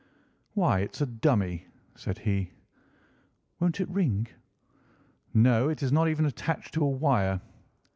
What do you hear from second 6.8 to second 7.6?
a wire.